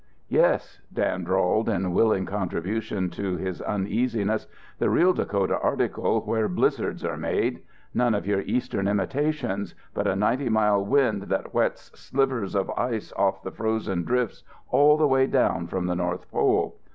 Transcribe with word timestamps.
"Yes," 0.29 0.81
Dan 0.91 1.23
drawled 1.25 1.69
in 1.69 1.93
willing 1.93 2.25
contribution 2.25 3.11
to 3.11 3.37
his 3.37 3.61
uneasiness, 3.61 4.47
"the 4.79 4.89
real 4.89 5.13
Dakota 5.13 5.59
article 5.59 6.21
where 6.21 6.47
blizzards 6.49 7.05
are 7.05 7.17
made. 7.17 7.61
None 7.93 8.15
of 8.15 8.25
your 8.25 8.41
eastern 8.41 8.87
imitations, 8.87 9.75
but 9.93 10.07
a 10.07 10.15
ninety 10.15 10.49
mile 10.49 10.83
wind 10.83 11.25
that 11.29 11.51
whets 11.51 11.91
slivers 11.93 12.55
of 12.55 12.71
ice 12.71 13.13
off 13.15 13.43
the 13.43 13.51
frozen 13.51 14.03
drifts 14.03 14.43
all 14.71 14.97
the 14.97 15.07
way 15.07 15.27
down 15.27 15.67
from 15.67 15.85
the 15.85 15.95
North 15.95 16.31
Pole. 16.31 16.79